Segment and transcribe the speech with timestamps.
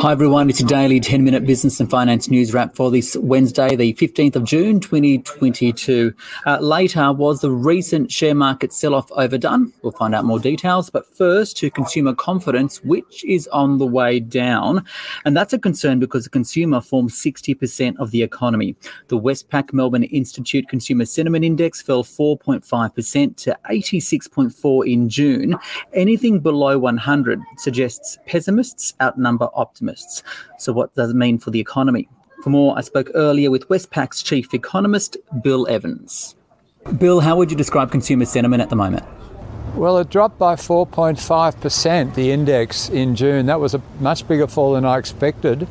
[0.00, 3.76] Hi everyone, it's your daily 10 minute business and finance news wrap for this Wednesday,
[3.76, 6.14] the 15th of June 2022.
[6.46, 9.74] Uh, later, was the recent share market sell off overdone?
[9.82, 10.88] We'll find out more details.
[10.88, 14.86] But first, to consumer confidence, which is on the way down.
[15.26, 18.76] And that's a concern because the consumer forms 60% of the economy.
[19.08, 25.56] The Westpac Melbourne Institute Consumer Sentiment Index fell 4.5% to 86.4 in June.
[25.92, 30.22] Anything below 100 suggests pessimists outnumber optimists economists.
[30.58, 32.08] So, what does it mean for the economy?
[32.42, 36.34] For more, I spoke earlier with Westpac's chief economist, Bill Evans.
[36.98, 39.04] Bill, how would you describe consumer sentiment at the moment?
[39.74, 43.46] Well, it dropped by 4.5%, the index in June.
[43.46, 45.68] That was a much bigger fall than I expected.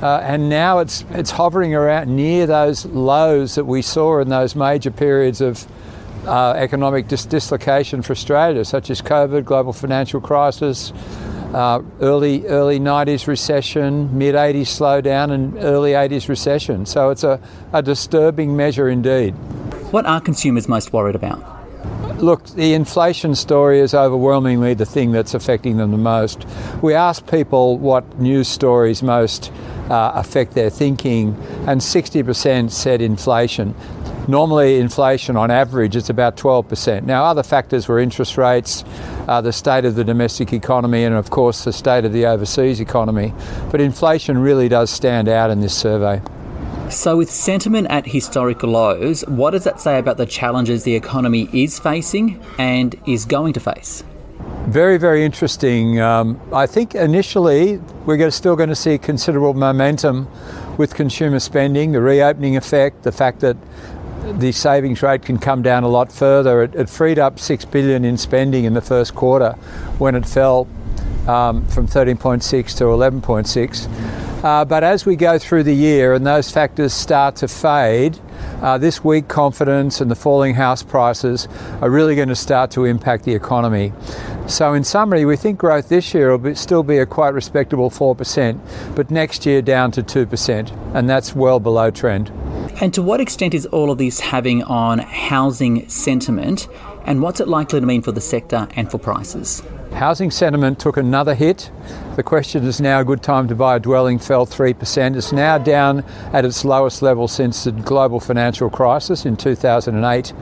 [0.00, 4.54] Uh, and now it's, it's hovering around near those lows that we saw in those
[4.54, 5.66] major periods of
[6.26, 10.92] uh, economic dis- dislocation for Australia, such as COVID, global financial crisis,
[11.56, 16.84] uh, early early 90s recession, mid 80s slowdown, and early 80s recession.
[16.84, 17.40] So it's a,
[17.72, 19.30] a disturbing measure indeed.
[19.90, 21.42] What are consumers most worried about?
[22.20, 26.46] Look, the inflation story is overwhelmingly the thing that's affecting them the most.
[26.82, 29.50] We asked people what news stories most
[29.88, 33.74] uh, affect their thinking, and 60% said inflation.
[34.28, 37.04] Normally, inflation on average is about 12%.
[37.04, 38.82] Now, other factors were interest rates,
[39.28, 42.80] uh, the state of the domestic economy, and of course, the state of the overseas
[42.80, 43.32] economy.
[43.70, 46.20] But inflation really does stand out in this survey.
[46.90, 51.48] So, with sentiment at historic lows, what does that say about the challenges the economy
[51.52, 54.04] is facing and is going to face?
[54.68, 56.00] Very, very interesting.
[56.00, 60.28] Um, I think initially we're still going to see considerable momentum
[60.76, 63.56] with consumer spending, the reopening effect, the fact that
[64.34, 66.62] the savings rate can come down a lot further.
[66.62, 69.52] It, it freed up six billion in spending in the first quarter,
[69.98, 70.68] when it fell
[71.26, 72.42] um, from 13.6
[72.76, 74.44] to 11.6.
[74.44, 78.18] Uh, but as we go through the year and those factors start to fade,
[78.60, 81.48] uh, this weak confidence and the falling house prices
[81.80, 83.92] are really going to start to impact the economy.
[84.46, 87.90] So, in summary, we think growth this year will be, still be a quite respectable
[87.90, 92.30] 4%, but next year down to 2%, and that's well below trend.
[92.78, 96.68] And to what extent is all of this having on housing sentiment,
[97.06, 99.62] and what's it likely to mean for the sector and for prices?
[99.92, 101.70] Housing sentiment took another hit.
[102.16, 105.16] The question is now a good time to buy a dwelling fell 3%.
[105.16, 110.32] It's now down at its lowest level since the global financial crisis in 2008.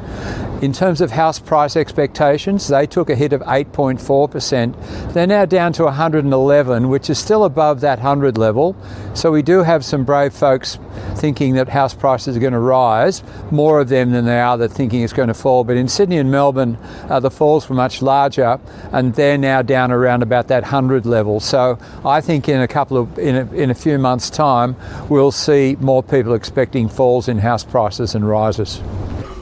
[0.63, 5.13] In terms of house price expectations, they took a hit of 8.4%.
[5.13, 8.77] They're now down to 111, which is still above that 100 level.
[9.15, 10.79] So we do have some brave folks
[11.17, 14.71] thinking that house prices are going to rise, more of them than they are that
[14.71, 15.65] thinking it's going to fall.
[15.65, 16.79] But in Sydney and Melbourne,
[17.09, 18.61] uh, the falls were much larger,
[18.93, 21.41] and they're now down around about that 100 level.
[21.41, 24.77] So I think in a couple of in a, in a few months' time,
[25.09, 28.81] we'll see more people expecting falls in house prices and rises.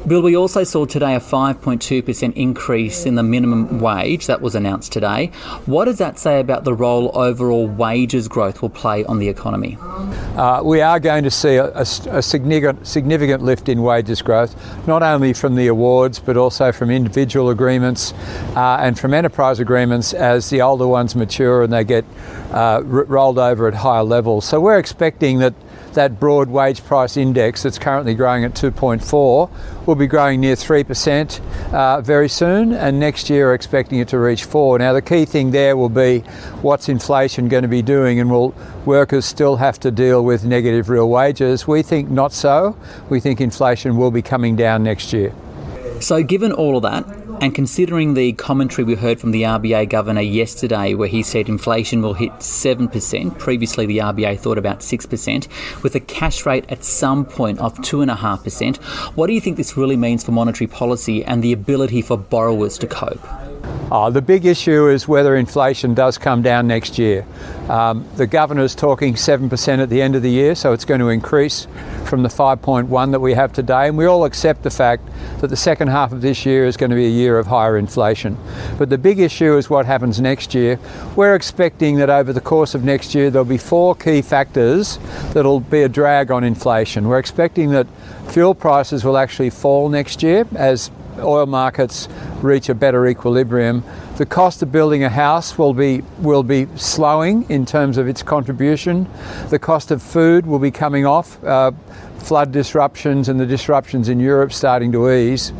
[0.04, 4.90] Bill, we also saw today a 5.2% increase in the minimum wage that was announced
[4.90, 5.28] today.
[5.64, 9.78] What does that say about the role overall wages growth will play on the economy?
[10.36, 14.56] Uh, we are going to see a, a, significant, significant lift in wages growth,
[14.88, 18.12] not only from the awards but also from individual agreements
[18.56, 22.04] uh, and from enterprise agreements as the older ones mature and they get
[22.50, 24.46] uh, r- rolled over at higher levels.
[24.46, 25.54] So we're expecting that
[25.94, 29.50] that broad wage price index that's currently growing at 2.4
[29.86, 34.18] will be growing near 3% uh, very soon, and next year we're expecting it to
[34.18, 34.78] reach 4.
[34.78, 36.20] Now, the key thing there will be
[36.62, 38.54] what's inflation going to be doing, and will
[38.84, 41.66] workers still have to deal with negative real wages?
[41.66, 42.76] We think not so.
[43.08, 45.34] We think inflation will be coming down next year.
[46.00, 50.20] So, given all of that, and considering the commentary we heard from the RBA governor
[50.20, 55.96] yesterday, where he said inflation will hit 7%, previously the RBA thought about 6%, with
[55.96, 58.76] a cash rate at some point of 2.5%,
[59.16, 62.78] what do you think this really means for monetary policy and the ability for borrowers
[62.78, 63.51] to cope?
[63.92, 67.26] Uh, the big issue is whether inflation does come down next year.
[67.68, 71.10] Um, the governor's talking 7% at the end of the year, so it's going to
[71.10, 71.66] increase
[72.06, 73.88] from the 5.1 that we have today.
[73.88, 75.06] And we all accept the fact
[75.42, 77.76] that the second half of this year is going to be a year of higher
[77.76, 78.38] inflation.
[78.78, 80.78] But the big issue is what happens next year.
[81.14, 84.98] We're expecting that over the course of next year, there'll be four key factors
[85.34, 87.08] that'll be a drag on inflation.
[87.08, 87.86] We're expecting that
[88.28, 92.08] fuel prices will actually fall next year as oil markets
[92.40, 93.84] reach a better equilibrium.
[94.16, 98.22] The cost of building a house will be will be slowing in terms of its
[98.22, 99.08] contribution.
[99.48, 101.42] The cost of food will be coming off.
[101.42, 101.72] Uh,
[102.18, 105.52] flood disruptions and the disruptions in Europe starting to ease.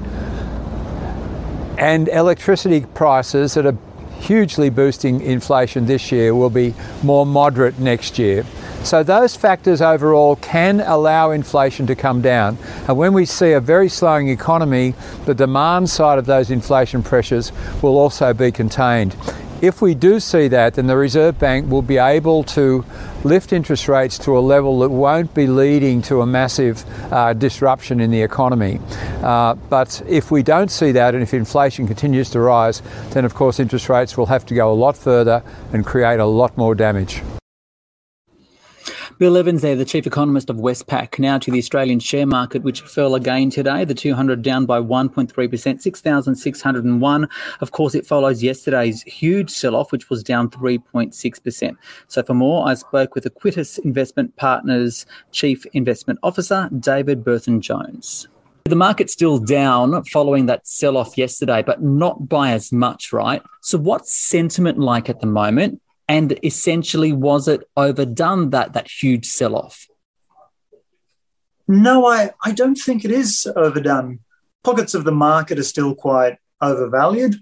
[1.78, 3.76] and electricity prices that are
[4.20, 6.72] hugely boosting inflation this year will be
[7.02, 8.44] more moderate next year.
[8.84, 12.58] So those factors overall can allow inflation to come down.
[12.88, 14.94] And when we see a very slowing economy,
[15.25, 19.17] the demand side of those inflation pressures will also be contained.
[19.62, 22.84] If we do see that, then the Reserve Bank will be able to
[23.23, 28.00] lift interest rates to a level that won't be leading to a massive uh, disruption
[28.00, 28.81] in the economy.
[29.23, 33.35] Uh, but if we don't see that and if inflation continues to rise, then of
[33.35, 36.75] course interest rates will have to go a lot further and create a lot more
[36.75, 37.23] damage.
[39.23, 41.21] Bill Evans there, the chief economist of Westpac.
[41.21, 43.85] Now to the Australian share market, which fell again today.
[43.85, 47.29] The 200 down by 1.3%, 6,601.
[47.61, 51.77] Of course, it follows yesterday's huge sell off, which was down 3.6%.
[52.09, 58.27] So for more, I spoke with Equitas Investment Partners Chief Investment Officer, David Burton Jones.
[58.65, 63.41] The market's still down following that sell off yesterday, but not by as much, right?
[63.61, 65.81] So, what's sentiment like at the moment?
[66.08, 69.87] And essentially was it overdone that that huge sell off?
[71.69, 74.20] No, I, I don't think it is overdone.
[74.64, 77.37] Pockets of the market are still quite overvalued.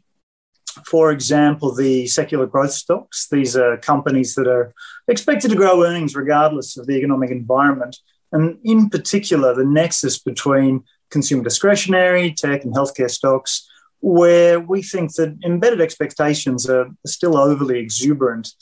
[0.86, 4.72] For example, the secular growth stocks, these are companies that are
[5.08, 7.96] expected to grow earnings regardless of the economic environment.
[8.32, 13.68] And in particular, the nexus between consumer discretionary, tech, and healthcare stocks
[14.00, 18.52] where we think that embedded expectations are still overly exuberant.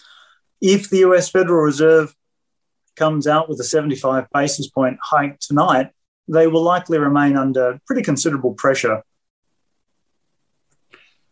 [0.60, 2.14] If the US Federal Reserve
[2.96, 5.90] comes out with a 75 basis point hike tonight,
[6.26, 9.02] they will likely remain under pretty considerable pressure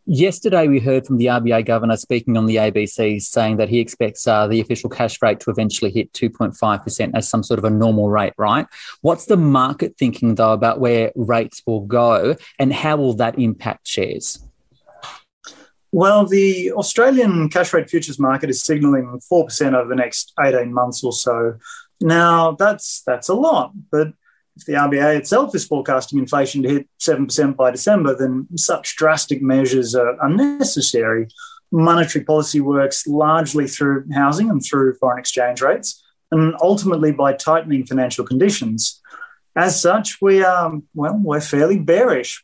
[0.09, 4.25] Yesterday, we heard from the RBA governor speaking on the ABC saying that he expects
[4.25, 8.09] uh, the official cash rate to eventually hit 2.5% as some sort of a normal
[8.09, 8.69] rate, right?
[9.01, 13.89] What's the market thinking, though, about where rates will go and how will that impact
[13.89, 14.39] shares?
[15.91, 21.03] Well, the Australian cash rate futures market is signalling 4% over the next 18 months
[21.03, 21.57] or so.
[22.01, 24.13] Now, that's, that's a lot, but
[24.57, 29.43] if the RBA itself is forecasting inflation to hit 7% by December, then such drastic
[29.43, 31.29] measures are unnecessary.
[31.71, 37.85] Monetary policy works largely through housing and through foreign exchange rates, and ultimately by tightening
[37.85, 39.01] financial conditions.
[39.55, 42.43] As such, we are, well, we're fairly bearish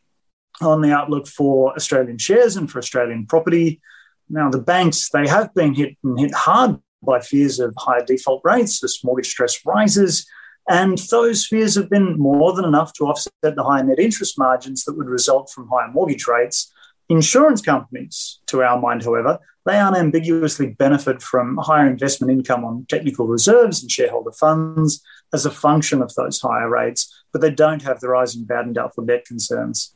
[0.60, 3.80] on the outlook for Australian shares and for Australian property.
[4.28, 8.42] Now, the banks, they have been hit and hit hard by fears of higher default
[8.44, 10.26] rates as mortgage stress rises
[10.68, 14.84] and those fears have been more than enough to offset the higher net interest margins
[14.84, 16.72] that would result from higher mortgage rates.
[17.08, 23.26] Insurance companies, to our mind, however, they unambiguously benefit from higher investment income on technical
[23.26, 28.00] reserves and shareholder funds as a function of those higher rates, but they don't have
[28.00, 29.94] the rising bad and doubtful debt concerns.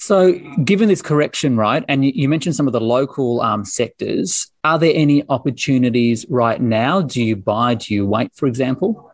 [0.00, 0.32] So,
[0.64, 4.94] given this correction, right, and you, mentioned some of the local um, sectors, are there
[4.94, 7.02] any opportunities right now?
[7.02, 7.74] Do you buy?
[7.74, 9.12] Do you wait, for example?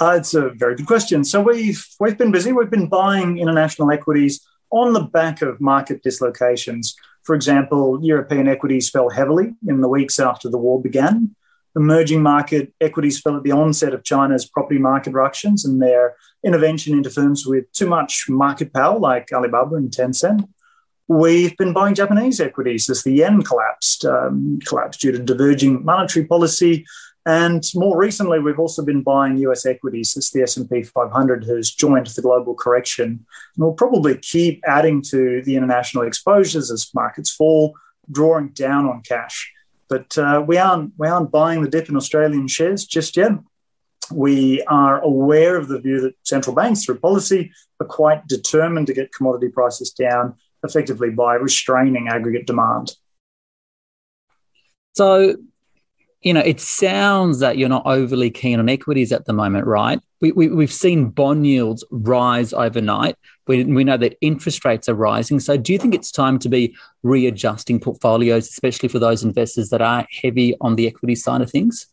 [0.00, 1.22] Uh, it's a very good question.
[1.22, 2.52] So we've we've been busy.
[2.52, 4.40] We've been buying international equities
[4.70, 6.96] on the back of market dislocations.
[7.22, 11.36] For example, European equities fell heavily in the weeks after the war began
[11.76, 16.94] emerging market equities fell at the onset of China's property market ructions and their intervention
[16.94, 20.48] into firms with too much market power, like Alibaba and Tencent.
[21.08, 26.24] We've been buying Japanese equities as the yen collapsed, um, collapsed due to diverging monetary
[26.26, 26.86] policy.
[27.26, 32.06] And more recently, we've also been buying US equities as the S&P 500 has joined
[32.06, 33.06] the global correction.
[33.06, 37.74] And we'll probably keep adding to the international exposures as markets fall,
[38.10, 39.52] drawing down on cash.
[39.90, 43.32] But uh, we aren't we aren't buying the dip in Australian shares just yet.
[44.12, 48.94] We are aware of the view that central banks, through policy, are quite determined to
[48.94, 52.94] get commodity prices down effectively by restraining aggregate demand.
[54.94, 55.36] So,
[56.20, 60.00] you know, it sounds that you're not overly keen on equities at the moment, right?
[60.20, 63.16] We, we, have seen bond yields rise overnight.
[63.46, 65.40] We, we know that interest rates are rising.
[65.40, 69.80] So, do you think it's time to be readjusting portfolios, especially for those investors that
[69.80, 71.86] are heavy on the equity side of things?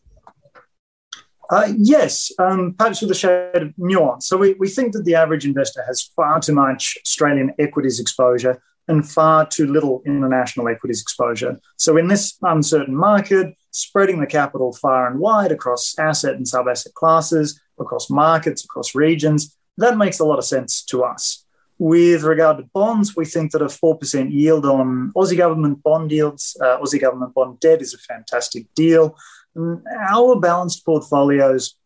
[1.50, 4.26] Uh, yes, um, perhaps with a shade of nuance.
[4.26, 8.62] So, we, we think that the average investor has far too much Australian equities exposure
[8.88, 11.58] and far too little international equities exposure.
[11.76, 16.66] So, in this uncertain market, spreading the capital far and wide across asset and sub
[16.68, 21.44] asset classes, across markets, across regions, that makes a lot of sense to us.
[21.78, 26.56] With regard to bonds, we think that a 4% yield on Aussie government bond yields,
[26.60, 29.16] uh, Aussie government bond debt is a fantastic deal.
[29.54, 31.76] And our balanced portfolios,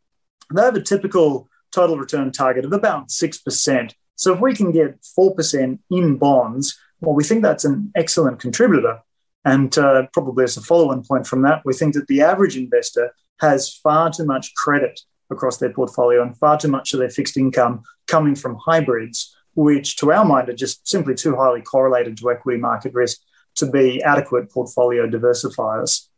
[0.55, 3.93] they have a typical total return target of about 6%.
[4.17, 9.01] So if we can get 4% in bonds, well, we think that's an excellent contributor.
[9.45, 12.57] And uh, probably as a follow on point from that, we think that the average
[12.57, 17.11] investor has far too much credit across their portfolio and far too much of their
[17.11, 22.17] fixed income coming from hybrids, which to our mind are just simply too highly correlated
[22.19, 23.21] to equity market risk
[23.57, 26.09] to be adequate portfolio diversifiers.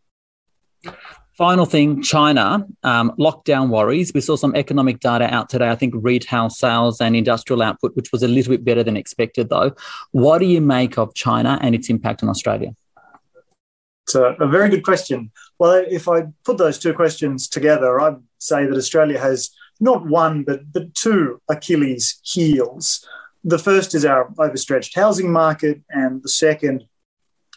[1.33, 4.13] Final thing, China, um, lockdown worries.
[4.15, 5.69] We saw some economic data out today.
[5.69, 9.49] I think retail sales and industrial output, which was a little bit better than expected,
[9.49, 9.73] though.
[10.13, 12.77] What do you make of China and its impact on Australia?
[14.07, 15.31] It's a, a very good question.
[15.59, 20.45] Well, if I put those two questions together, I'd say that Australia has not one,
[20.45, 23.07] but, but two Achilles heels.
[23.43, 26.85] The first is our overstretched housing market, and the second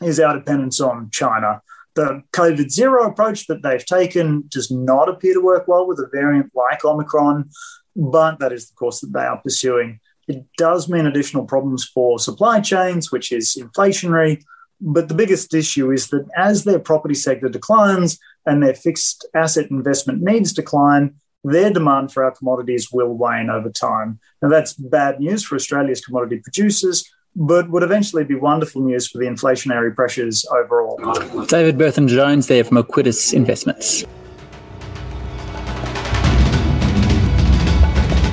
[0.02, 1.62] is our dependence on China.
[1.96, 6.10] The COVID zero approach that they've taken does not appear to work well with a
[6.12, 7.50] variant like Omicron,
[7.96, 10.00] but that is the course that they are pursuing.
[10.28, 14.44] It does mean additional problems for supply chains, which is inflationary.
[14.80, 19.72] But the biggest issue is that as their property sector declines and their fixed asset
[19.72, 24.20] investment needs decline, their demand for our commodities will wane over time.
[24.42, 29.18] Now, that's bad news for Australia's commodity producers, but would eventually be wonderful news for
[29.18, 30.98] the inflationary pressures overall.
[31.46, 34.04] David Bertham Jones there from Equitas Investments.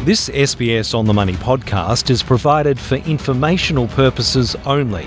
[0.05, 5.07] This SBS On the Money podcast is provided for informational purposes only.